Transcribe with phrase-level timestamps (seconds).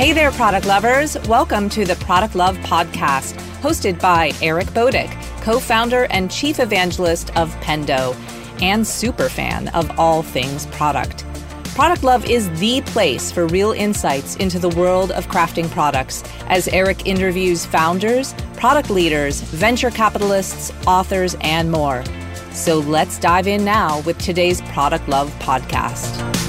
[0.00, 1.18] Hey there, product lovers.
[1.28, 5.12] Welcome to the Product Love Podcast, hosted by Eric Boduch,
[5.42, 8.16] co founder and chief evangelist of Pendo,
[8.62, 11.26] and super fan of all things product.
[11.74, 16.66] Product Love is the place for real insights into the world of crafting products as
[16.68, 22.02] Eric interviews founders, product leaders, venture capitalists, authors, and more.
[22.52, 26.39] So let's dive in now with today's Product Love podcast.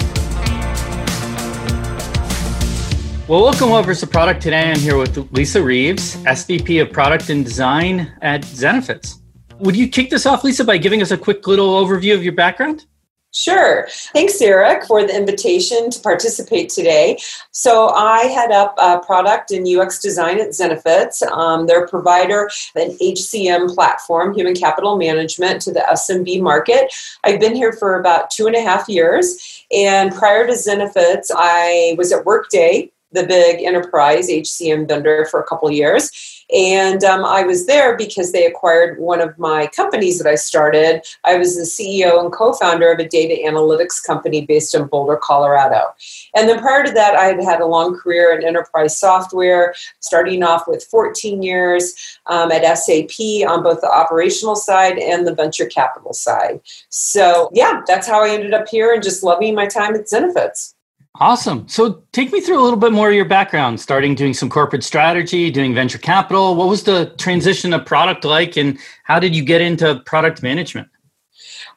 [3.31, 4.71] Well, welcome over to Product Today.
[4.71, 9.22] I'm here with Lisa Reeves, SVP of Product and Design at Zenefits.
[9.59, 12.34] Would you kick this off, Lisa, by giving us a quick little overview of your
[12.34, 12.88] background?
[13.31, 13.88] Sure.
[14.12, 17.17] Thanks, Eric, for the invitation to participate today.
[17.52, 21.25] So, I head up uh, product and UX design at Zenefits.
[21.31, 26.94] Um, they're a provider of an HCM platform, human capital management, to the SMB market.
[27.23, 29.64] I've been here for about two and a half years.
[29.72, 35.45] And prior to Zenefits, I was at Workday, the big enterprise HCM vendor, for a
[35.45, 36.12] couple years.
[36.54, 41.02] And um, I was there because they acquired one of my companies that I started.
[41.23, 45.17] I was the CEO and co founder of a data analytics company based in Boulder,
[45.22, 45.94] Colorado.
[46.36, 50.44] And then prior to that, I had had a long career in enterprise software, starting
[50.44, 51.95] off with 14 years
[52.26, 56.59] um, at SAP on both the operational side and the venture capital side.
[56.89, 60.73] So, yeah, that's how I ended up here and just loving my time at Zenefits.
[61.16, 61.67] Awesome.
[61.67, 64.84] So take me through a little bit more of your background, starting doing some corporate
[64.84, 66.56] strategy, doing venture capital.
[66.56, 70.88] What was the transition of product like, and how did you get into product management?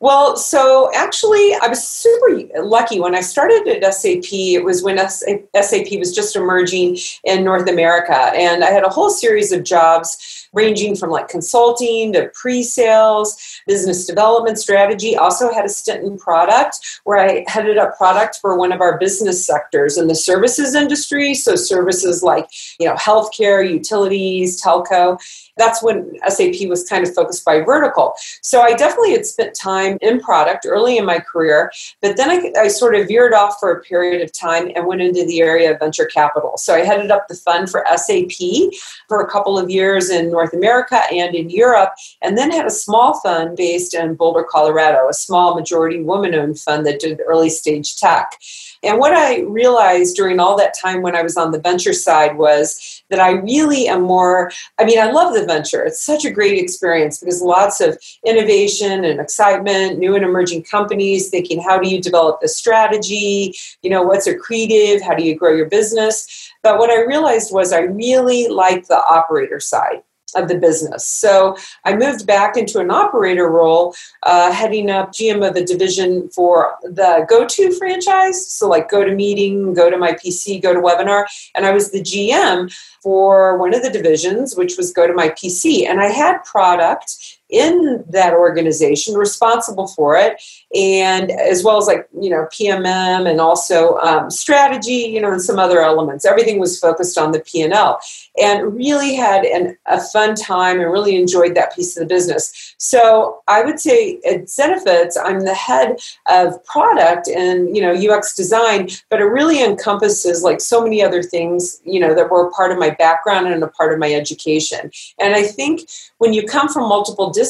[0.00, 4.32] Well, so actually, I was super lucky when I started at SAP.
[4.32, 9.10] It was when SAP was just emerging in North America, and I had a whole
[9.10, 15.16] series of jobs ranging from like consulting to pre-sales, business development strategy.
[15.16, 18.98] Also had a stint in product where I headed up product for one of our
[18.98, 21.34] business sectors in the services industry.
[21.34, 22.48] So services like
[22.78, 25.18] you know healthcare, utilities, telco
[25.56, 28.14] that's when SAP was kind of focused by vertical.
[28.42, 31.70] So I definitely had spent time in product early in my career,
[32.00, 35.02] but then I, I sort of veered off for a period of time and went
[35.02, 36.56] into the area of venture capital.
[36.56, 38.72] So I headed up the fund for SAP
[39.08, 42.70] for a couple of years in North America and in Europe, and then had a
[42.70, 47.50] small fund based in Boulder, Colorado, a small majority woman owned fund that did early
[47.50, 48.38] stage tech.
[48.84, 52.36] And what I realized during all that time when I was on the venture side
[52.36, 55.82] was that I really am more, I mean, I love the venture.
[55.82, 61.30] It's such a great experience because lots of innovation and excitement, new and emerging companies
[61.30, 63.54] thinking, how do you develop the strategy?
[63.82, 65.00] You know, what's accretive?
[65.00, 66.52] How do you grow your business?
[66.62, 70.02] But what I realized was I really like the operator side
[70.34, 71.06] of the business.
[71.06, 76.28] So I moved back into an operator role, uh, heading up GM of the division
[76.30, 78.50] for the GoTo franchise.
[78.50, 81.24] So like Go to Meeting, Go to My PC, Go to Webinar.
[81.54, 85.28] and I was the GM for one of the divisions, which was Go to My
[85.30, 85.86] PC.
[85.86, 90.42] and I had product in that organization responsible for it.
[90.74, 95.40] And as well as like you know pmm and also um, strategy you know and
[95.40, 96.24] some other elements.
[96.24, 98.00] Everything was focused on the p&l
[98.40, 102.74] and really had an, a fun time and really enjoyed that piece of the business.
[102.78, 108.34] So i would say at zenefits i'm the head of product and you know ux
[108.34, 112.72] design but it really encompasses like so many other things you know that were part
[112.72, 114.90] of my background and a part of my education.
[115.20, 115.82] And i think
[116.18, 117.43] when you come from multiple disciplines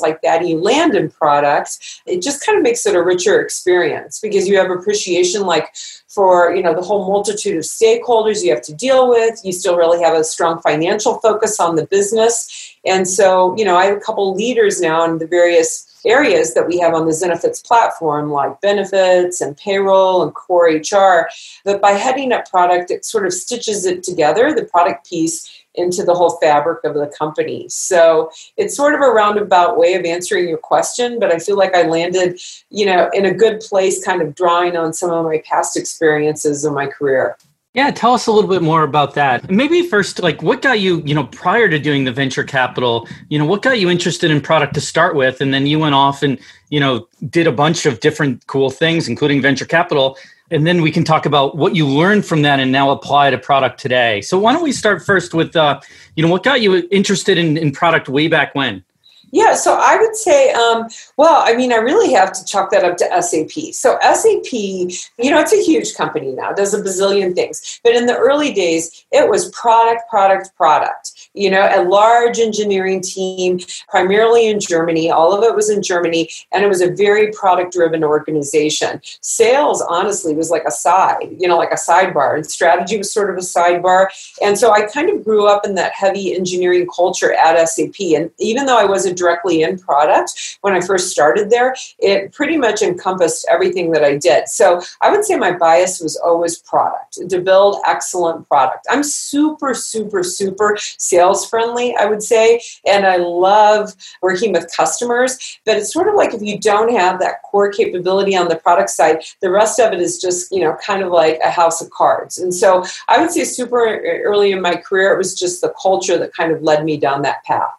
[0.00, 4.20] like that you land in product, it just kind of makes it a richer experience
[4.20, 5.74] because you have appreciation like
[6.08, 9.40] for you know the whole multitude of stakeholders you have to deal with.
[9.44, 12.76] You still really have a strong financial focus on the business.
[12.86, 16.66] And so you know i have a couple leaders now in the various areas that
[16.66, 21.28] we have on the Zenefits platform, like benefits and payroll and core HR,
[21.64, 26.02] But by heading up product, it sort of stitches it together, the product piece, into
[26.02, 27.68] the whole fabric of the company.
[27.68, 31.74] So it's sort of a roundabout way of answering your question, but I feel like
[31.74, 32.40] I landed,
[32.70, 36.64] you know, in a good place, kind of drawing on some of my past experiences
[36.64, 37.36] in my career.
[37.72, 39.48] Yeah, tell us a little bit more about that.
[39.48, 43.38] Maybe first, like what got you, you know, prior to doing the venture capital, you
[43.38, 45.40] know, what got you interested in product to start with?
[45.40, 46.36] And then you went off and,
[46.70, 50.18] you know, did a bunch of different cool things, including venture capital
[50.50, 53.38] and then we can talk about what you learned from that and now apply to
[53.38, 54.20] product today.
[54.20, 55.80] So why don't we start first with, uh,
[56.16, 58.84] you know, what got you interested in, in product way back when?
[59.32, 62.84] Yeah, so I would say, um, well, I mean, I really have to chalk that
[62.84, 63.72] up to SAP.
[63.72, 67.80] So SAP, you know, it's a huge company now, does a bazillion things.
[67.84, 71.19] But in the early days, it was product, product, product.
[71.34, 75.12] You know, a large engineering team, primarily in Germany.
[75.12, 79.00] All of it was in Germany, and it was a very product-driven organization.
[79.20, 83.30] Sales, honestly, was like a side, you know, like a sidebar, and strategy was sort
[83.30, 84.08] of a sidebar.
[84.42, 88.00] And so I kind of grew up in that heavy engineering culture at SAP.
[88.16, 92.56] And even though I wasn't directly in product when I first started there, it pretty
[92.56, 94.48] much encompassed everything that I did.
[94.48, 98.86] So I would say my bias was always product to build excellent product.
[98.90, 105.58] I'm super, super, super sales friendly, I would say, and I love working with customers.
[105.64, 108.90] But it's sort of like if you don't have that core capability on the product
[108.90, 111.90] side, the rest of it is just, you know, kind of like a house of
[111.90, 112.38] cards.
[112.38, 116.18] And so I would say super early in my career, it was just the culture
[116.18, 117.70] that kind of led me down that path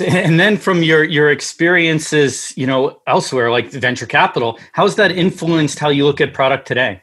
[0.06, 5.78] and then from your your experiences you know elsewhere like venture capital how's that influenced
[5.78, 7.02] how you look at product today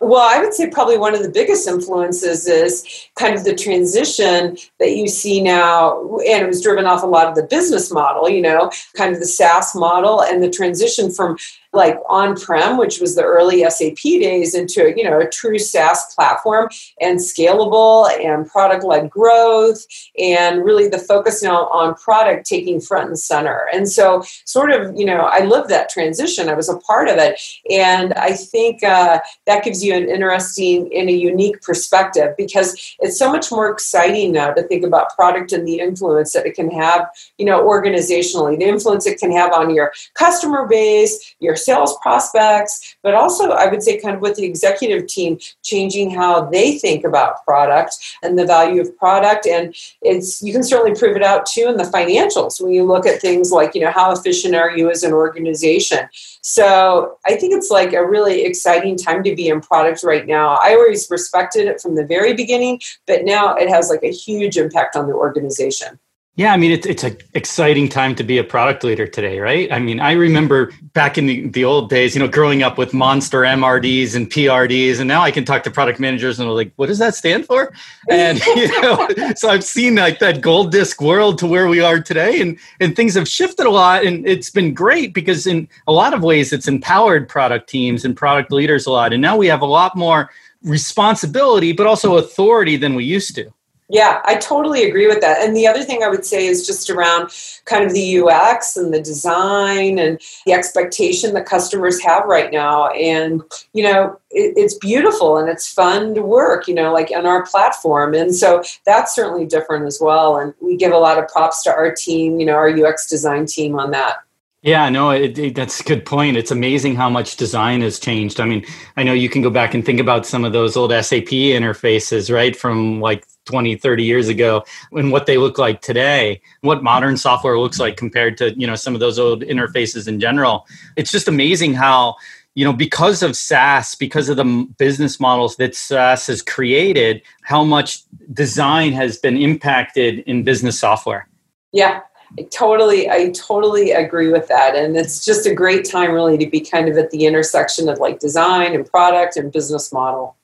[0.00, 4.56] well, I would say probably one of the biggest influences is kind of the transition
[4.78, 8.28] that you see now, and it was driven off a lot of the business model,
[8.28, 11.36] you know, kind of the SaaS model and the transition from
[11.78, 16.68] like on-prem, which was the early SAP days, into you know a true SaaS platform
[17.00, 19.86] and scalable and product-led growth,
[20.18, 23.68] and really the focus now on product taking front and center.
[23.72, 26.48] And so, sort of, you know, I lived that transition.
[26.48, 27.40] I was a part of it,
[27.70, 33.18] and I think uh, that gives you an interesting and a unique perspective because it's
[33.18, 36.70] so much more exciting now to think about product and the influence that it can
[36.70, 37.08] have,
[37.38, 42.96] you know, organizationally, the influence it can have on your customer base, your sales prospects,
[43.02, 47.04] but also I would say kind of with the executive team changing how they think
[47.04, 47.92] about product
[48.22, 49.46] and the value of product.
[49.46, 53.04] And it's you can certainly prove it out too in the financials when you look
[53.06, 56.08] at things like, you know, how efficient are you as an organization?
[56.40, 60.58] So I think it's like a really exciting time to be in product right now.
[60.62, 64.56] I always respected it from the very beginning, but now it has like a huge
[64.56, 65.98] impact on the organization.
[66.38, 69.70] Yeah, I mean it's it's an exciting time to be a product leader today, right?
[69.72, 72.94] I mean, I remember back in the, the old days, you know, growing up with
[72.94, 76.70] monster MRDs and PRDs, and now I can talk to product managers and they're like,
[76.76, 77.72] "What does that stand for?"
[78.08, 82.00] And you know, so I've seen like that gold disc world to where we are
[82.00, 85.92] today, and and things have shifted a lot, and it's been great because in a
[85.92, 89.48] lot of ways it's empowered product teams and product leaders a lot, and now we
[89.48, 90.30] have a lot more
[90.62, 93.52] responsibility, but also authority than we used to.
[93.90, 95.42] Yeah, I totally agree with that.
[95.42, 97.30] And the other thing I would say is just around
[97.64, 102.88] kind of the UX and the design and the expectation that customers have right now.
[102.88, 103.42] And,
[103.72, 107.46] you know, it, it's beautiful and it's fun to work, you know, like on our
[107.46, 108.12] platform.
[108.12, 110.36] And so that's certainly different as well.
[110.36, 113.46] And we give a lot of props to our team, you know, our UX design
[113.46, 114.16] team on that.
[114.60, 116.36] Yeah, no, it, it, that's a good point.
[116.36, 118.40] It's amazing how much design has changed.
[118.40, 120.90] I mean, I know you can go back and think about some of those old
[120.90, 124.62] SAP interfaces, right, from like 20, 30 years ago
[124.92, 128.74] and what they look like today, what modern software looks like compared to, you know,
[128.74, 130.66] some of those old interfaces in general.
[130.96, 132.16] It's just amazing how,
[132.54, 137.64] you know, because of SaaS, because of the business models that SaaS has created, how
[137.64, 138.02] much
[138.34, 141.26] design has been impacted in business software.
[141.72, 142.02] Yeah,
[142.38, 144.76] I totally, I totally agree with that.
[144.76, 147.98] And it's just a great time really to be kind of at the intersection of
[147.98, 150.36] like design and product and business model.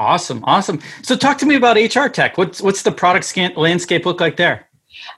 [0.00, 0.42] Awesome.
[0.46, 0.80] Awesome.
[1.02, 2.38] So talk to me about HR tech.
[2.38, 4.69] What's, what's the product scan- landscape look like there?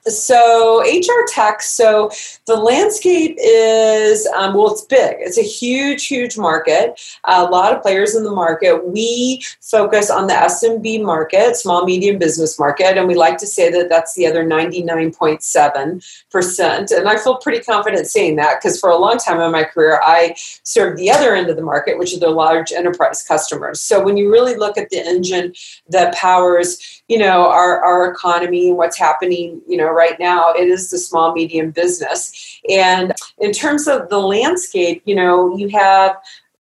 [0.07, 1.63] So HR tech.
[1.63, 2.11] So
[2.47, 5.17] the landscape is um, well, it's big.
[5.21, 7.01] It's a huge, huge market.
[7.25, 8.87] A lot of players in the market.
[8.87, 13.71] We focus on the SMB market, small medium business market, and we like to say
[13.71, 16.91] that that's the other ninety nine point seven percent.
[16.91, 20.01] And I feel pretty confident saying that because for a long time in my career,
[20.03, 23.81] I served the other end of the market, which are the large enterprise customers.
[23.81, 25.55] So when you really look at the engine
[25.89, 30.69] that powers, you know, our our economy and what's happening you know right now it
[30.69, 32.61] is the small medium business.
[32.69, 36.17] And in terms of the landscape you know you have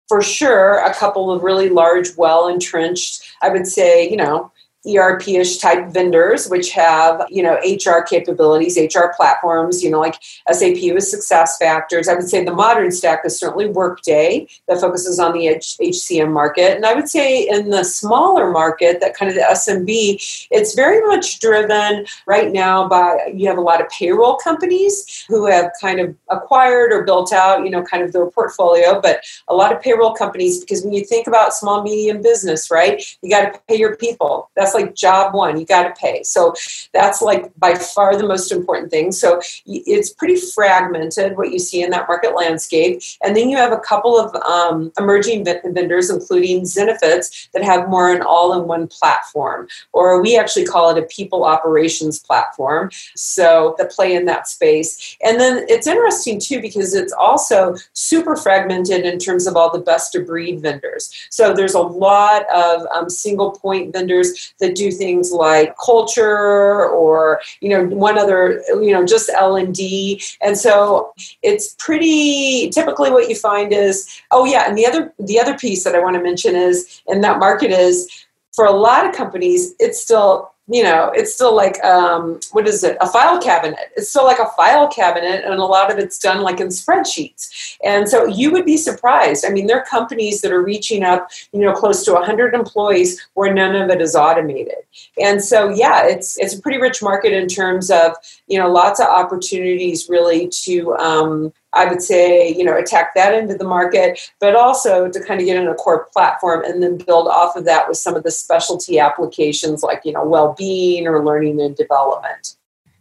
[0.07, 4.51] for sure a couple of really large well entrenched i would say you know
[4.87, 10.15] ERP-ish type vendors, which have you know HR capabilities, HR platforms, you know like
[10.51, 12.07] SAP with Success Factors.
[12.07, 16.75] I would say the modern stack is certainly Workday that focuses on the HCM market,
[16.75, 21.05] and I would say in the smaller market, that kind of the SMB, it's very
[21.07, 25.99] much driven right now by you have a lot of payroll companies who have kind
[25.99, 29.81] of acquired or built out you know kind of their portfolio, but a lot of
[29.81, 33.77] payroll companies because when you think about small medium business, right, you got to pay
[33.77, 34.49] your people.
[34.55, 35.59] That's That's like job one.
[35.59, 36.23] You got to pay.
[36.23, 36.53] So
[36.93, 39.11] that's like by far the most important thing.
[39.11, 43.01] So it's pretty fragmented what you see in that market landscape.
[43.23, 48.11] And then you have a couple of um, emerging vendors, including Zenefits, that have more
[48.11, 52.89] an all in one platform, or we actually call it a people operations platform.
[53.15, 55.17] So that play in that space.
[55.23, 59.79] And then it's interesting too because it's also super fragmented in terms of all the
[59.79, 61.27] best of breed vendors.
[61.29, 67.41] So there's a lot of um, single point vendors that do things like culture or
[67.59, 70.21] you know one other you know just L and D.
[70.41, 75.39] And so it's pretty typically what you find is oh yeah, and the other the
[75.39, 79.05] other piece that I want to mention is in that market is for a lot
[79.05, 82.95] of companies, it's still you know, it's still like um, what is it?
[83.01, 83.91] A file cabinet.
[83.97, 87.77] It's still like a file cabinet, and a lot of it's done like in spreadsheets.
[87.83, 89.43] And so you would be surprised.
[89.45, 93.21] I mean, there are companies that are reaching up, you know, close to 100 employees
[93.33, 94.75] where none of it is automated.
[95.21, 98.13] And so, yeah, it's it's a pretty rich market in terms of
[98.47, 103.33] you know lots of opportunities really to um, I would say, you know, attack that
[103.33, 106.97] into the market, but also to kind of get in a core platform and then
[106.97, 111.23] build off of that with some of the specialty applications like, you know, well-being or
[111.23, 112.57] learning and development.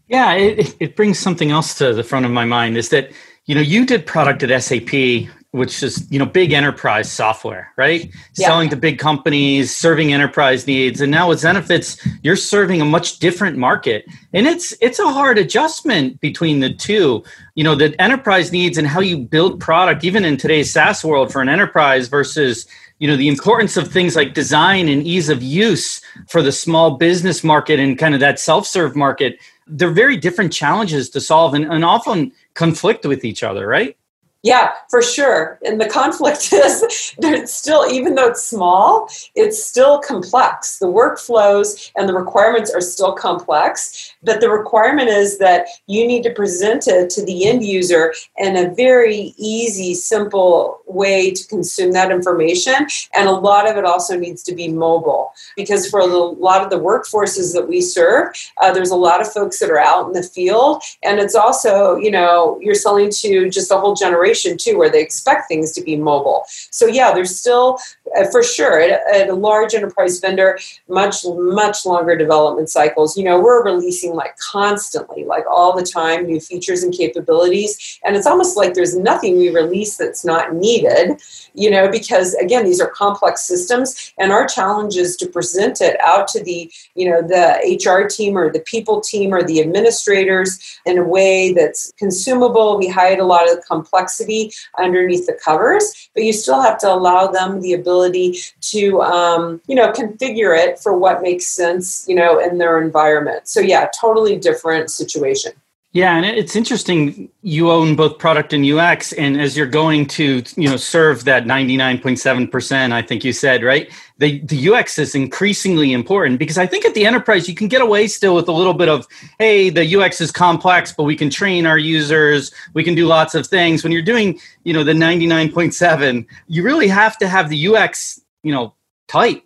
[0.06, 3.10] Yeah, it, it brings something else to the front of my mind is that,
[3.46, 8.10] you know, you did product at SAP which is you know big enterprise software right?
[8.36, 8.46] Yeah.
[8.46, 13.18] selling to big companies serving enterprise needs and now with zenefits you're serving a much
[13.18, 14.04] different market.
[14.32, 17.24] And it's it's a hard adjustment between the two.
[17.54, 21.32] You know the enterprise needs and how you build product even in today's saas world
[21.32, 22.66] for an enterprise versus
[22.98, 26.96] you know the importance of things like design and ease of use for the small
[26.96, 29.38] business market and kind of that self-serve market.
[29.66, 33.96] They're very different challenges to solve and, and often conflict with each other right
[34.42, 35.58] yeah, for sure.
[35.64, 40.78] And the conflict is there's still, even though it's small, it's still complex.
[40.78, 46.22] The workflows and the requirements are still complex, but the requirement is that you need
[46.22, 51.92] to present it to the end user in a very easy, simple way to consume
[51.92, 52.74] that information.
[53.14, 56.70] And a lot of it also needs to be mobile because for a lot of
[56.70, 60.12] the workforces that we serve, uh, there's a lot of folks that are out in
[60.12, 60.82] the field.
[61.02, 64.90] And it's also, you know, you're selling to just a whole generation generation too, where
[64.90, 66.44] they expect things to be mobile.
[66.70, 67.78] So yeah, there's still
[68.16, 70.58] uh, for sure at, at, a large enterprise vendor
[70.88, 73.16] much much longer development cycles.
[73.16, 78.16] You know, we're releasing like constantly, like all the time, new features and capabilities, and
[78.16, 81.20] it's almost like there's nothing we release that's not needed.
[81.54, 86.00] You know, because again, these are complex systems, and our challenge is to present it
[86.00, 90.80] out to the you know the HR team or the people team or the administrators
[90.86, 92.78] in a way that's consumable.
[92.78, 96.92] We hide a lot of complexity complexity underneath the covers, but you still have to
[96.92, 102.14] allow them the ability to, um, you know, configure it for what makes sense, you
[102.14, 103.48] know, in their environment.
[103.48, 105.52] So yeah, totally different situation.
[105.92, 107.28] Yeah, and it's interesting.
[107.42, 111.46] You own both product and UX, and as you're going to, you know, serve that
[111.46, 113.90] 99.7 percent, I think you said, right?
[114.18, 117.82] The the UX is increasingly important because I think at the enterprise you can get
[117.82, 119.04] away still with a little bit of,
[119.40, 123.34] hey, the UX is complex, but we can train our users, we can do lots
[123.34, 123.82] of things.
[123.82, 128.52] When you're doing, you know, the 99.7, you really have to have the UX, you
[128.52, 128.74] know,
[129.08, 129.42] tight.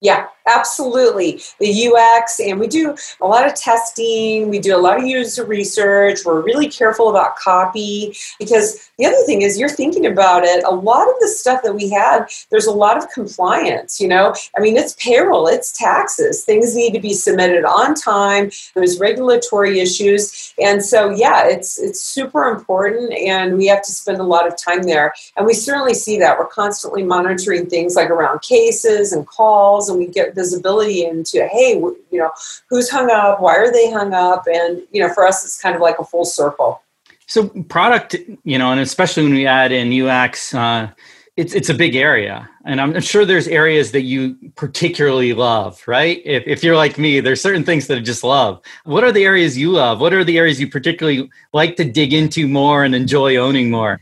[0.00, 1.40] Yeah, Absolutely.
[1.60, 5.44] The UX, and we do a lot of testing, we do a lot of user
[5.44, 10.64] research, we're really careful about copy because the other thing is you're thinking about it,
[10.64, 14.34] a lot of the stuff that we have, there's a lot of compliance, you know?
[14.56, 19.80] I mean, it's payroll, it's taxes, things need to be submitted on time, there's regulatory
[19.80, 20.54] issues.
[20.62, 24.56] And so yeah, it's it's super important and we have to spend a lot of
[24.56, 25.14] time there.
[25.36, 26.38] And we certainly see that.
[26.38, 31.74] We're constantly monitoring things like around cases and calls and we get visibility into hey
[31.74, 32.30] you know
[32.70, 34.44] who's hung up why are they hung up?
[34.46, 36.80] And you know for us it's kind of like a full circle.
[37.26, 38.14] So product
[38.44, 40.90] you know and especially when we add in ux uh,
[41.36, 42.48] it's it's a big area.
[42.64, 46.22] And i'm sure there's areas that you particularly love right?
[46.24, 48.60] If, if you're like me there's certain things that i just love.
[48.84, 50.00] What are the areas you love?
[50.00, 54.00] What are the areas you particularly like to dig into more and enjoy owning more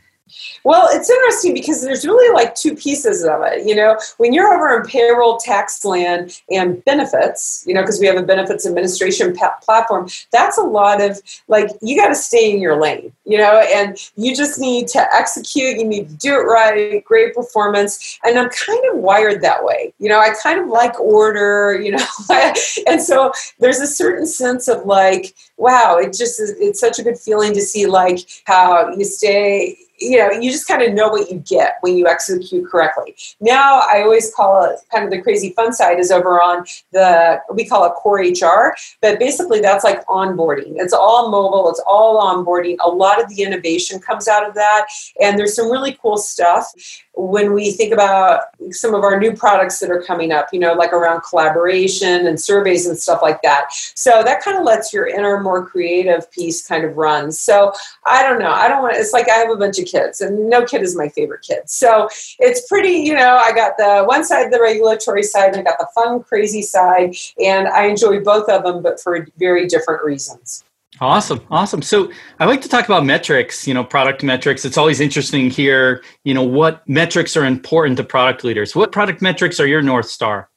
[0.64, 3.66] well, it's interesting because there's really like two pieces of it.
[3.66, 8.06] You know, when you're over in payroll, tax land, and benefits, you know, because we
[8.06, 12.60] have a benefits administration platform, that's a lot of like, you got to stay in
[12.60, 16.44] your lane, you know, and you just need to execute, you need to do it
[16.44, 18.18] right, great performance.
[18.24, 19.92] And I'm kind of wired that way.
[19.98, 22.04] You know, I kind of like order, you know,
[22.86, 27.02] and so there's a certain sense of like, wow, it just is, it's such a
[27.02, 31.08] good feeling to see like how you stay you know, you just kind of know
[31.08, 33.14] what you get when you execute correctly.
[33.40, 37.40] Now, I always call it kind of the crazy fun side is over on the,
[37.54, 40.74] we call it core HR, but basically that's like onboarding.
[40.76, 42.76] It's all mobile, it's all onboarding.
[42.84, 44.86] A lot of the innovation comes out of that.
[45.20, 46.72] And there's some really cool stuff
[47.16, 50.74] when we think about some of our new products that are coming up, you know,
[50.74, 53.72] like around collaboration and surveys and stuff like that.
[53.72, 57.32] So that kind of lets your inner, more creative piece kind of run.
[57.32, 57.72] So
[58.04, 58.50] I don't know.
[58.50, 60.94] I don't want, it's like I have a bunch of kids and no kid is
[60.94, 61.70] my favorite kid.
[61.70, 62.08] So
[62.38, 65.78] it's pretty, you know, I got the one side, the regulatory side, and I got
[65.78, 67.16] the fun, crazy side.
[67.42, 70.64] And I enjoy both of them, but for very different reasons.
[71.00, 71.40] Awesome.
[71.50, 71.82] Awesome.
[71.82, 72.10] So
[72.40, 74.64] I like to talk about metrics, you know, product metrics.
[74.64, 78.74] It's always interesting here, you know, what metrics are important to product leaders.
[78.74, 80.48] What product metrics are your North Star?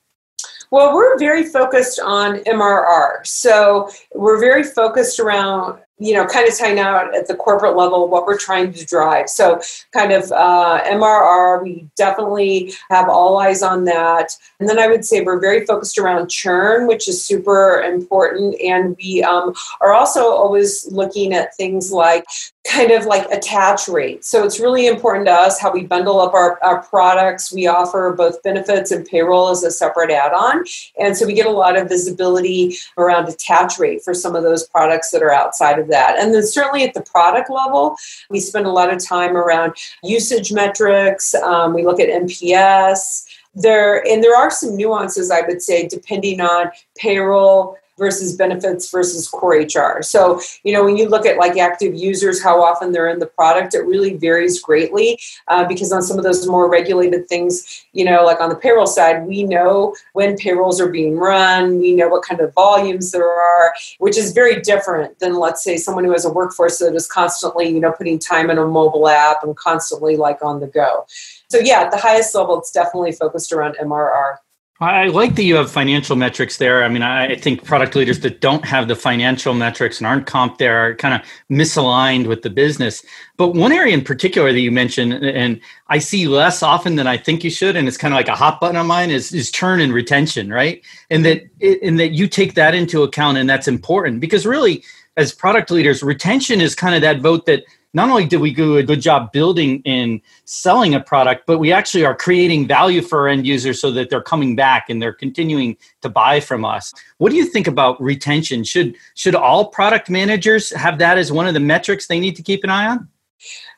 [0.72, 3.26] Well, we're very focused on MRR.
[3.26, 8.08] So we're very focused around you know, kind of tying out at the corporate level
[8.08, 9.30] what we're trying to drive.
[9.30, 14.36] So, kind of uh, MRR, we definitely have all eyes on that.
[14.60, 18.60] And then I would say we're very focused around churn, which is super important.
[18.62, 22.26] And we um, are also always looking at things like
[22.68, 24.26] kind of like attach rate.
[24.26, 27.54] So it's really important to us how we bundle up our, our products.
[27.54, 30.66] We offer both benefits and payroll as a separate add on.
[31.00, 34.68] And so we get a lot of visibility around attach rate for some of those
[34.68, 36.18] products that are outside of that.
[36.20, 37.96] And then certainly at the product level,
[38.30, 39.74] we spend a lot of time around
[40.04, 41.34] usage metrics.
[41.36, 43.26] Um, we look at NPS.
[43.56, 49.28] There and there are some nuances, I would say, depending on payroll versus benefits versus
[49.28, 50.02] core HR.
[50.02, 53.28] So, you know, when you look at like active users, how often they're in the
[53.28, 58.06] product, it really varies greatly uh, because on some of those more regulated things, you
[58.06, 62.08] know, like on the payroll side, we know when payrolls are being run, we know
[62.08, 66.12] what kind of volumes there are, which is very different than, let's say, someone who
[66.12, 69.56] has a workforce that is constantly, you know, putting time in a mobile app and
[69.58, 71.06] constantly like on the go.
[71.50, 74.38] So, yeah, at the highest level, it's definitely focused around MRR.
[74.82, 76.86] I like that you have financial metrics there.
[76.86, 80.58] I mean, I think product leaders that don't have the financial metrics and aren't comp
[80.58, 83.04] there are kind of misaligned with the business.
[83.36, 85.60] But one area in particular that you mentioned, and
[85.90, 88.36] I see less often than I think you should, and it's kind of like a
[88.36, 90.82] hot button on mine, is, is churn and retention, right?
[91.10, 91.42] And that
[91.84, 94.82] and that you take that into account, and that's important because really,
[95.18, 98.78] as product leaders, retention is kind of that vote that not only did we do
[98.78, 103.20] a good job building and selling a product, but we actually are creating value for
[103.20, 106.94] our end users so that they're coming back and they're continuing to buy from us.
[107.18, 108.64] What do you think about retention?
[108.64, 112.44] Should should all product managers have that as one of the metrics they need to
[112.44, 113.08] keep an eye on?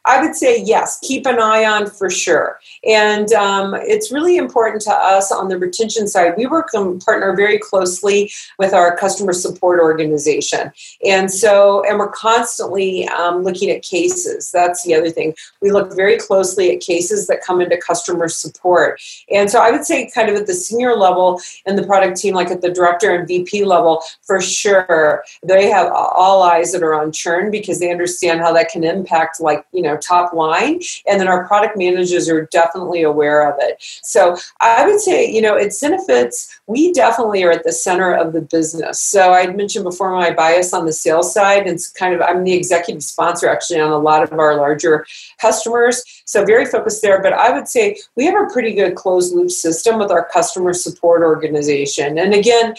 [0.06, 2.60] I would say yes, keep an eye on for sure.
[2.88, 6.34] And um, it's really important to us on the retention side.
[6.38, 10.72] We work and partner very closely with our customer support organization.
[11.06, 14.52] And so, and we're constantly um, looking at cases.
[14.52, 15.36] That's the other thing.
[15.62, 19.00] We look very closely at cases that come into customer support.
[19.32, 22.34] And so, I would say, kind of at the senior level and the product team,
[22.34, 26.96] like at the director and VP level, for sure, they have all eyes that are
[26.96, 30.82] on churn because they understand how that can impact, like, you know, know top line
[31.08, 33.78] and then our product managers are definitely aware of it.
[34.04, 38.34] So i would say you know at Zenefits we definitely are at the center of
[38.34, 39.00] the business.
[39.00, 42.44] So i mentioned before my bias on the sales side and it's kind of i'm
[42.44, 45.06] the executive sponsor actually on a lot of our larger
[45.40, 47.22] customers so very focused there.
[47.22, 50.74] But i would say we have a pretty good closed loop system with our customer
[50.74, 52.18] support organization.
[52.18, 52.76] And again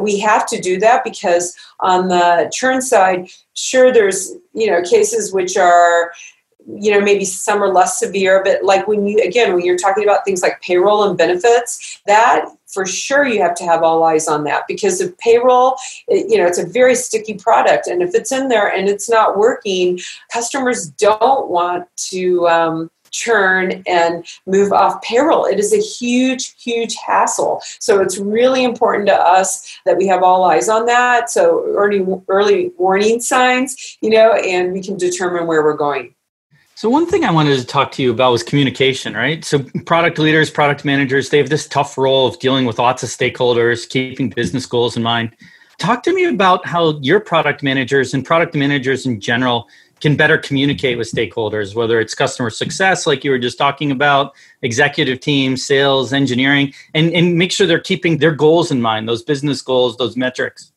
[0.00, 5.32] we have to do that because on the churn side sure there's you know cases
[5.32, 6.12] which are
[6.66, 10.02] you know maybe some are less severe but like when you again when you're talking
[10.02, 14.26] about things like payroll and benefits that for sure you have to have all eyes
[14.26, 15.76] on that because if payroll
[16.08, 19.08] it, you know it's a very sticky product and if it's in there and it's
[19.08, 19.98] not working
[20.32, 25.44] customers don't want to um, churn and move off payroll.
[25.44, 27.62] It is a huge, huge hassle.
[27.78, 31.30] So it's really important to us that we have all eyes on that.
[31.30, 36.15] So early, early warning signs, you know, and we can determine where we're going.
[36.76, 39.42] So one thing I wanted to talk to you about was communication, right?
[39.42, 43.08] So product leaders, product managers, they have this tough role of dealing with lots of
[43.08, 45.34] stakeholders, keeping business goals in mind.
[45.78, 49.68] Talk to me about how your product managers and product managers in general
[50.02, 54.34] can better communicate with stakeholders, whether it's customer success, like you were just talking about,
[54.60, 59.22] executive teams, sales, engineering, and, and make sure they're keeping their goals in mind, those
[59.22, 60.72] business goals, those metrics.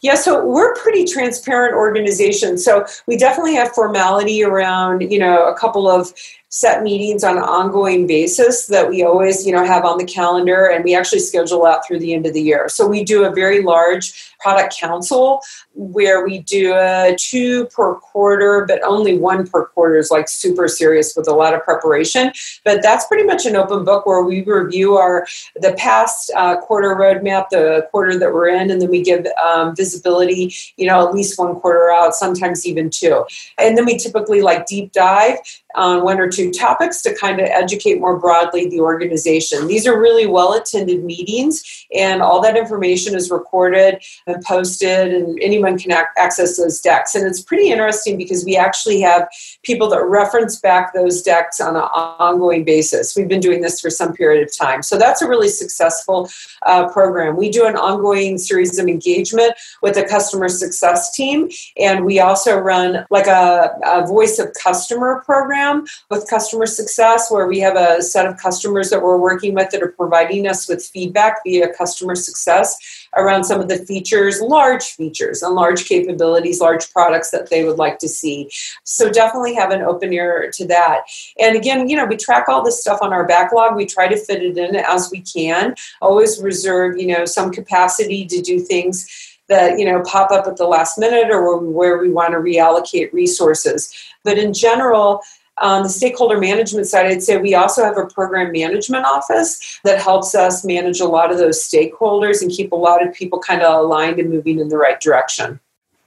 [0.00, 2.58] Yeah, so we're pretty transparent organization.
[2.58, 6.12] So we definitely have formality around, you know, a couple of
[6.54, 10.66] set meetings on an ongoing basis that we always, you know, have on the calendar
[10.66, 12.68] and we actually schedule out through the end of the year.
[12.68, 15.40] So we do a very large product council
[15.74, 20.68] where we do a two per quarter, but only one per quarter is like super
[20.68, 22.32] serious with a lot of preparation.
[22.66, 26.94] But that's pretty much an open book where we review our the past uh, quarter
[26.94, 31.14] roadmap, the quarter that we're in, and then we give um, visibility, you know, at
[31.14, 33.24] least one quarter out, sometimes even two.
[33.56, 35.38] And then we typically like deep dive
[35.74, 39.68] on one or two topics to kind of educate more broadly the organization.
[39.68, 45.38] These are really well attended meetings, and all that information is recorded and posted, and
[45.42, 47.14] anyone can ac- access those decks.
[47.14, 49.28] And it's pretty interesting because we actually have
[49.62, 53.14] people that reference back those decks on an ongoing basis.
[53.14, 54.82] We've been doing this for some period of time.
[54.82, 56.30] So that's a really successful
[56.66, 57.36] uh, program.
[57.36, 59.52] We do an ongoing series of engagement
[59.82, 65.22] with the customer success team, and we also run like a, a voice of customer
[65.24, 69.68] program with customer success where we have a set of customers that we're working with
[69.68, 74.92] that are providing us with feedback via customer success around some of the features, large
[74.92, 78.50] features and large capabilities, large products that they would like to see.
[78.84, 81.02] So definitely have an open ear to that.
[81.38, 83.76] And again, you know, we track all this stuff on our backlog.
[83.76, 85.74] We try to fit it in as we can.
[86.00, 89.06] Always reserve, you know, some capacity to do things
[89.48, 93.12] that you know pop up at the last minute or where we want to reallocate
[93.12, 93.92] resources
[94.22, 95.20] but in general
[95.62, 100.00] on the stakeholder management side, I'd say we also have a program management office that
[100.00, 103.62] helps us manage a lot of those stakeholders and keep a lot of people kind
[103.62, 105.60] of aligned and moving in the right direction.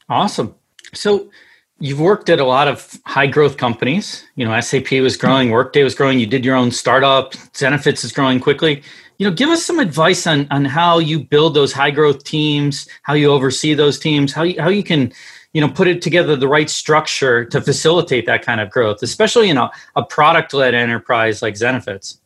[0.09, 0.53] Awesome.
[0.93, 1.31] So
[1.79, 4.25] you've worked at a lot of high growth companies.
[4.35, 8.11] You know, SAP was growing, Workday was growing, you did your own startup, Zenefits is
[8.11, 8.83] growing quickly.
[9.17, 12.87] You know, give us some advice on on how you build those high growth teams,
[13.03, 15.13] how you oversee those teams, how you, how you can
[15.55, 19.49] you know put it together the right structure to facilitate that kind of growth especially
[19.49, 22.19] in a, a product led enterprise like zenefits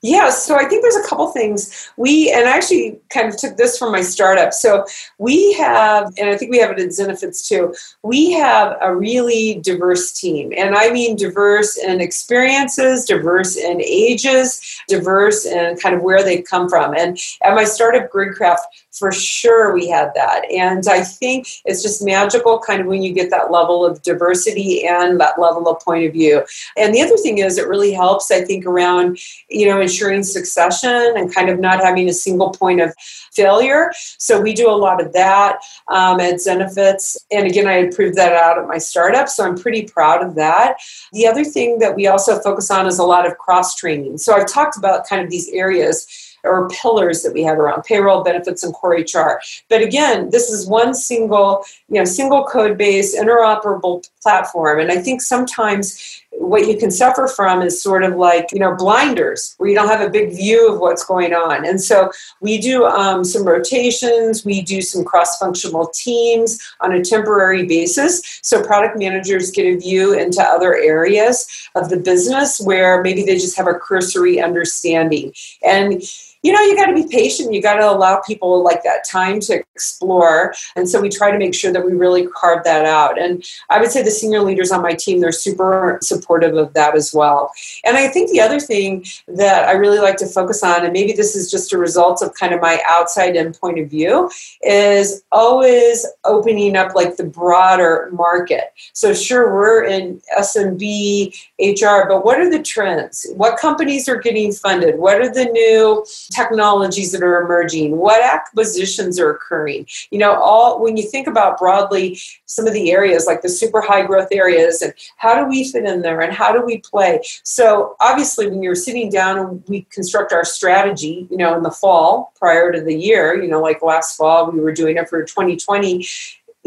[0.00, 1.90] yeah, so I think there's a couple things.
[1.96, 4.52] We, and I actually kind of took this from my startup.
[4.52, 4.84] So
[5.18, 9.60] we have, and I think we have it at Zenefits too, we have a really
[9.60, 10.52] diverse team.
[10.56, 16.42] And I mean diverse in experiences, diverse in ages, diverse in kind of where they
[16.42, 16.94] come from.
[16.94, 18.58] And at my startup, Gridcraft,
[18.92, 20.42] for sure we had that.
[20.50, 24.86] And I think it's just magical kind of when you get that level of diversity
[24.86, 26.44] and that level of point of view.
[26.76, 31.14] And the other thing is, it really helps, I think, around, you know, ensuring succession
[31.16, 32.94] and kind of not having a single point of
[33.32, 33.90] failure.
[34.18, 37.16] So we do a lot of that um, at Zenefits.
[37.30, 39.28] And again, I proved that out at my startup.
[39.28, 40.76] So I'm pretty proud of that.
[41.12, 44.18] The other thing that we also focus on is a lot of cross training.
[44.18, 46.06] So I've talked about kind of these areas
[46.44, 50.66] or pillars that we have around payroll benefits and core hr but again this is
[50.66, 56.76] one single you know single code base interoperable platform and i think sometimes what you
[56.76, 60.10] can suffer from is sort of like you know blinders where you don't have a
[60.10, 61.66] big view of what's going on.
[61.66, 67.66] And so we do um, some rotations we do some cross-functional teams on a temporary
[67.66, 68.40] basis.
[68.42, 73.34] So product managers get a view into other areas of the business where maybe they
[73.34, 75.32] just have a cursory understanding.
[75.62, 76.02] And
[76.42, 77.52] you know, you got to be patient.
[77.52, 80.54] You got to allow people like that time to explore.
[80.76, 83.20] And so we try to make sure that we really carve that out.
[83.20, 86.96] And I would say the senior leaders on my team, they're super supportive of that
[86.96, 87.52] as well.
[87.84, 91.12] And I think the other thing that I really like to focus on, and maybe
[91.12, 94.30] this is just a result of kind of my outside in point of view,
[94.62, 98.72] is always opening up like the broader market.
[98.92, 103.26] So sure, we're in SMB, HR, but what are the trends?
[103.34, 104.98] What companies are getting funded?
[104.98, 109.86] What are the new technologies that are emerging, what acquisitions are occurring.
[110.10, 113.80] You know, all when you think about broadly some of the areas like the super
[113.80, 117.20] high growth areas and how do we fit in there and how do we play.
[117.42, 121.70] So obviously when you're sitting down and we construct our strategy, you know, in the
[121.70, 125.22] fall prior to the year, you know, like last fall we were doing it for
[125.22, 126.06] 2020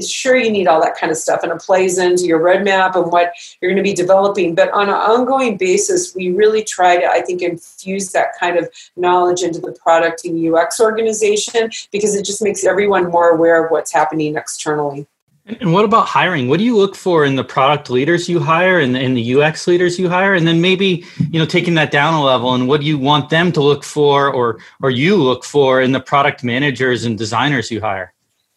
[0.09, 3.11] sure you need all that kind of stuff and it plays into your roadmap and
[3.11, 7.05] what you're going to be developing but on an ongoing basis we really try to
[7.05, 12.25] i think infuse that kind of knowledge into the product and ux organization because it
[12.25, 15.07] just makes everyone more aware of what's happening externally
[15.45, 16.47] and what about hiring?
[16.47, 19.67] What do you look for in the product leaders you hire and in the UX
[19.67, 20.35] leaders you hire?
[20.35, 23.29] And then maybe, you know, taking that down a level and what do you want
[23.29, 27.71] them to look for or or you look for in the product managers and designers
[27.71, 28.13] you hire?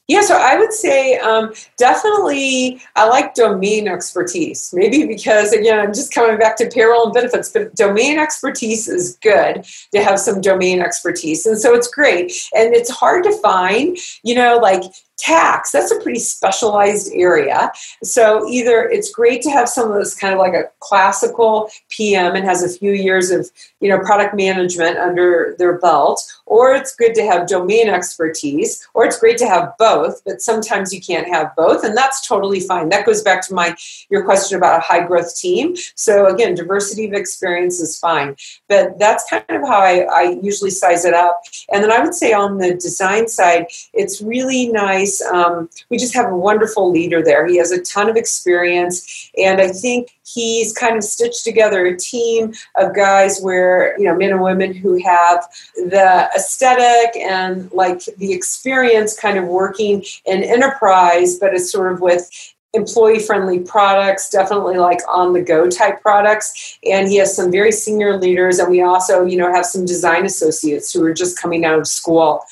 [0.06, 4.70] Yeah, so I would say um, definitely I like domain expertise.
[4.74, 9.16] Maybe because, again, I'm just coming back to payroll and benefits, but domain expertise is
[9.22, 11.46] good to have some domain expertise.
[11.46, 12.32] And so it's great.
[12.54, 14.82] And it's hard to find, you know, like
[15.16, 15.70] tax.
[15.70, 17.70] That's a pretty specialized area.
[18.02, 22.44] So either it's great to have someone that's kind of like a classical pm and
[22.44, 23.50] has a few years of
[23.80, 29.04] you know product management under their belt or it's good to have domain expertise or
[29.04, 32.88] it's great to have both but sometimes you can't have both and that's totally fine.
[32.88, 33.76] That goes back to my
[34.10, 35.76] your question about a high growth team.
[35.94, 38.36] So again diversity of experience is fine
[38.68, 41.40] but that's kind of how I, I usually size it up.
[41.72, 45.22] And then i would say on the design side it's really nice nice.
[45.22, 47.46] Um, we just have a wonderful leader there.
[47.46, 51.96] He has a ton of experience, and I think he's kind of stitched together a
[51.96, 58.04] team of guys where you know men and women who have the aesthetic and like
[58.18, 62.30] the experience kind of working in enterprise but it's sort of with
[62.72, 66.76] employee friendly products, definitely like on the go type products.
[66.84, 68.58] And he has some very senior leaders.
[68.58, 71.86] And we also, you know, have some design associates who are just coming out of
[71.86, 72.44] school.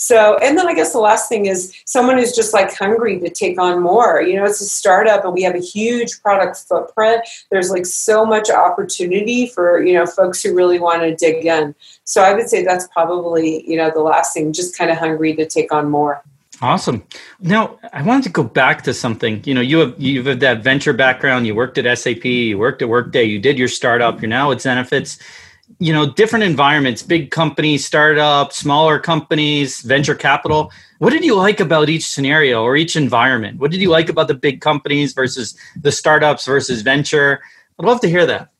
[0.00, 3.28] So, and then I guess the last thing is someone who's just like hungry to
[3.28, 4.22] take on more.
[4.22, 7.22] You know, it's a startup and we have a huge product footprint.
[7.50, 11.74] There's like so much opportunity for, you know, folks who really want to dig in.
[12.04, 15.34] So I would say that's probably, you know, the last thing, just kind of hungry
[15.34, 16.22] to take on more.
[16.62, 17.02] Awesome.
[17.40, 19.42] Now, I wanted to go back to something.
[19.44, 21.46] You know, you have you have that venture background.
[21.48, 22.24] You worked at SAP.
[22.24, 23.24] You worked at Workday.
[23.24, 24.22] You did your startup.
[24.22, 25.20] You're now at Zenefits
[25.78, 30.72] you know different environments big companies startup smaller companies venture capital.
[30.98, 33.60] What did you like about each scenario or each environment?
[33.60, 37.40] What did you like about the big companies versus the startups versus venture?
[37.78, 38.50] I'd love to hear that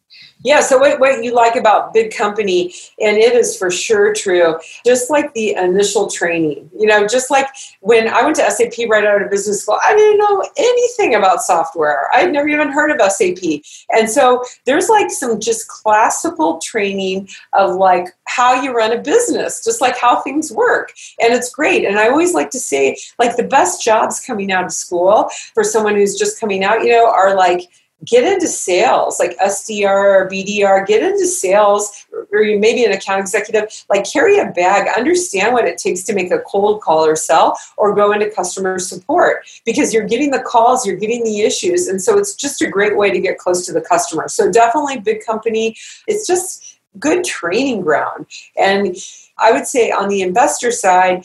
[0.45, 4.59] yeah, so what, what you like about big company, and it is for sure true,
[4.87, 7.49] just like the initial training, you know, just like
[7.81, 11.43] when I went to SAP right out of business school, I didn't know anything about
[11.43, 12.09] software.
[12.15, 13.63] I'd never even heard of SAP.
[13.91, 19.65] And so there's like some just classical training of like how you run a business,
[19.65, 20.93] just like how things work.
[21.21, 21.85] And it's great.
[21.85, 25.65] And I always like to say, like, the best jobs coming out of school for
[25.65, 27.63] someone who's just coming out, you know, are like,
[28.05, 33.21] get into sales like SDR or BDR, get into sales, or you maybe an account
[33.21, 37.17] executive, like carry a bag, understand what it takes to make a cold call or
[37.17, 41.89] sell, or go into customer support because you're getting the calls, you're getting the issues.
[41.89, 44.29] And so it's just a great way to get close to the customer.
[44.29, 45.77] So definitely big company.
[46.07, 48.27] It's just good training ground.
[48.57, 48.97] And
[49.39, 51.25] I would say on the investor side,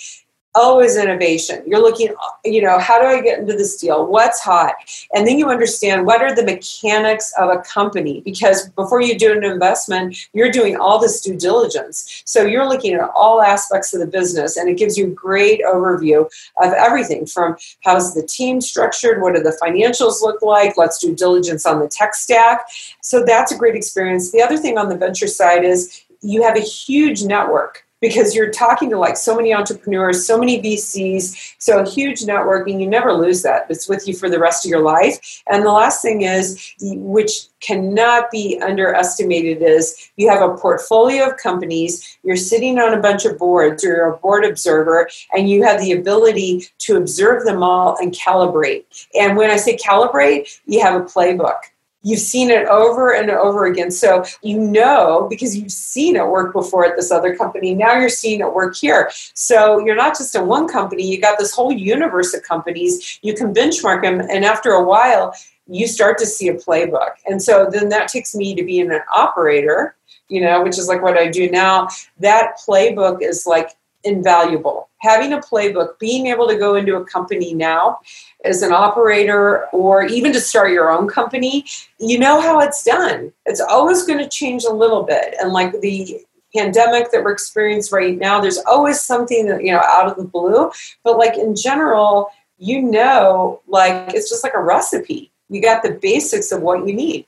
[0.55, 1.63] Oh, always innovation.
[1.65, 2.09] You're looking
[2.43, 4.05] you know how do i get into this deal?
[4.05, 4.75] What's hot?
[5.13, 9.31] And then you understand what are the mechanics of a company because before you do
[9.31, 12.23] an investment you're doing all this due diligence.
[12.25, 15.61] So you're looking at all aspects of the business and it gives you a great
[15.61, 16.25] overview
[16.61, 21.15] of everything from how's the team structured what do the financials look like let's do
[21.15, 22.67] diligence on the tech stack.
[23.01, 24.31] So that's a great experience.
[24.31, 28.51] The other thing on the venture side is you have a huge network because you're
[28.51, 32.81] talking to like so many entrepreneurs, so many VCs, so huge networking.
[32.81, 33.65] You never lose that.
[33.69, 35.41] It's with you for the rest of your life.
[35.49, 41.37] And the last thing is, which cannot be underestimated, is you have a portfolio of
[41.37, 45.63] companies, you're sitting on a bunch of boards, or you're a board observer, and you
[45.63, 48.83] have the ability to observe them all and calibrate.
[49.17, 51.55] And when I say calibrate, you have a playbook
[52.03, 53.89] you've seen it over and over again.
[53.89, 57.73] So you know because you've seen it work before at this other company.
[57.73, 59.09] Now you're seeing it work here.
[59.33, 63.19] So you're not just in one company, you got this whole universe of companies.
[63.21, 65.33] You can benchmark them, and after a while,
[65.67, 67.11] you start to see a playbook.
[67.25, 69.95] And so then that takes me to being an operator,
[70.27, 71.87] you know, which is like what I do now.
[72.19, 73.69] That playbook is like
[74.03, 74.89] invaluable.
[75.03, 77.99] Having a playbook, being able to go into a company now
[78.45, 81.65] as an operator or even to start your own company,
[81.99, 83.33] you know how it's done.
[83.45, 85.35] It's always going to change a little bit.
[85.41, 86.21] And like the
[86.55, 90.23] pandemic that we're experiencing right now, there's always something that, you know, out of the
[90.23, 90.71] blue.
[91.03, 95.31] But like in general, you know, like it's just like a recipe.
[95.49, 97.25] You got the basics of what you need.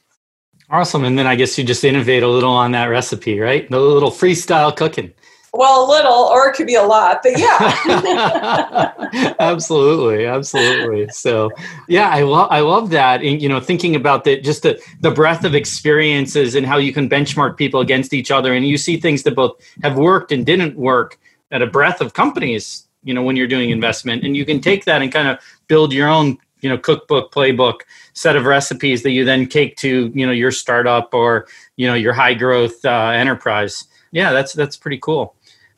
[0.70, 1.04] Awesome.
[1.04, 3.70] And then I guess you just innovate a little on that recipe, right?
[3.70, 5.14] A little freestyle cooking.
[5.58, 8.94] Well, a little, or it could be a lot, but yeah.
[9.40, 11.08] absolutely, absolutely.
[11.10, 11.50] So,
[11.88, 13.22] yeah, I love I love that.
[13.24, 16.92] And you know, thinking about the just the the breadth of experiences and how you
[16.92, 20.46] can benchmark people against each other, and you see things that both have worked and
[20.46, 21.18] didn't work
[21.52, 22.86] at a breadth of companies.
[23.04, 25.94] You know, when you're doing investment, and you can take that and kind of build
[25.94, 27.82] your own you know cookbook playbook
[28.14, 31.94] set of recipes that you then take to you know your startup or you know
[31.94, 35.35] your high growth uh, enterprise yeah that's that's pretty cool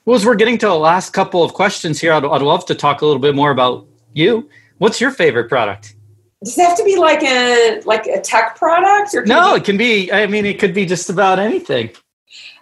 [0.07, 2.75] well, as we're getting to the last couple of questions here, I'd, I'd love to
[2.75, 4.49] talk a little bit more about you.
[4.77, 5.95] What's your favorite product?
[6.41, 9.55] Does it have to be like a like a tech product, or no?
[9.55, 10.09] It, it can be.
[10.09, 11.89] I mean, it could be just about anything.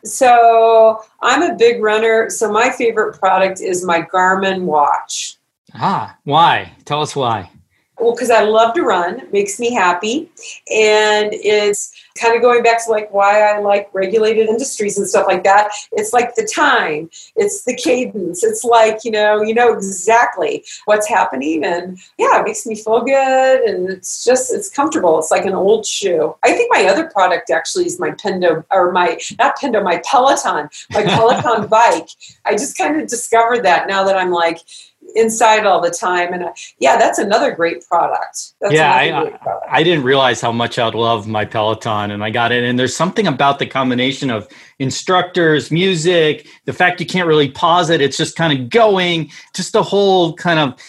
[0.04, 2.32] So I'm a big runner.
[2.32, 5.38] So my favorite product is my Garmin watch.
[5.76, 6.72] Ah, why?
[6.86, 7.52] Tell us why.
[8.00, 10.30] Well, because I love to run, it makes me happy.
[10.72, 15.28] And it's kind of going back to like why I like regulated industries and stuff
[15.28, 15.72] like that.
[15.94, 18.44] It's like the time, it's the cadence.
[18.44, 21.64] It's like, you know, you know exactly what's happening.
[21.64, 23.62] And yeah, it makes me feel good.
[23.62, 25.18] And it's just, it's comfortable.
[25.20, 26.36] It's like an old shoe.
[26.44, 30.70] I think my other product actually is my Pendo, or my, not Pendo, my Peloton,
[30.92, 32.10] my Peloton bike.
[32.46, 34.60] I just kind of discovered that now that I'm like,
[35.16, 36.34] inside all the time.
[36.34, 38.54] And uh, yeah, that's another great product.
[38.62, 39.66] That's yeah, I, product.
[39.70, 42.64] I, didn't realize how much I'd love my Peloton, and I got it.
[42.64, 44.48] And there's something about the combination of
[44.80, 49.32] instructors, music, the fact you can't really pause it; it's just kind of going.
[49.56, 50.80] Just the whole kind of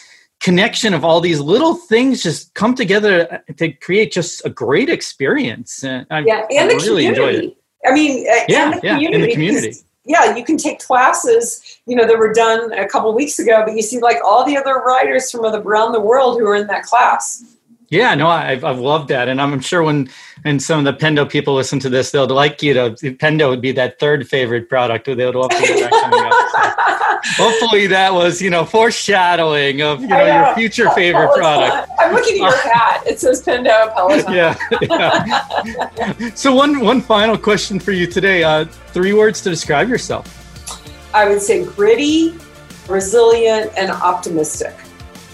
[0.41, 5.83] connection of all these little things just come together to create just a great experience.
[5.83, 7.09] And I, yeah, and I the really community.
[7.09, 7.57] enjoyed it.
[7.87, 9.77] I mean, uh, yeah, yeah, in the community
[10.07, 13.75] yeah, you can take classes, you know, that were done a couple weeks ago, but
[13.75, 16.85] you see like all the other writers from around the world who are in that
[16.85, 17.56] class.
[17.89, 19.29] Yeah, no, I've, I've loved that.
[19.29, 20.11] And I'm sure when
[20.45, 23.61] and some of the Pendo people listen to this, they'll like you to, Pendo would
[23.61, 25.07] be that third favorite product.
[25.07, 27.27] They would love to get that coming up.
[27.37, 30.47] So hopefully that was, you know, foreshadowing of, you know, know.
[30.47, 31.41] your future favorite Peloton.
[31.41, 31.93] product.
[31.99, 33.07] I'm looking at your hat.
[33.07, 34.33] It says Pendo Peloton.
[34.33, 34.57] Yeah.
[34.83, 36.35] yeah.
[36.35, 38.45] so one, one final question for you today.
[38.45, 40.33] Uh, three words to describe yourself.
[41.15, 42.35] I would say gritty,
[42.89, 44.75] resilient, and optimistic.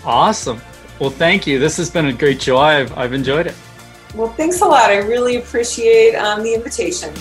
[0.04, 0.60] Awesome.
[1.02, 1.58] Well, thank you.
[1.58, 2.58] This has been a great show.
[2.58, 3.56] I've, I've enjoyed it.
[4.14, 4.88] Well, thanks a lot.
[4.88, 7.12] I really appreciate um, the invitation.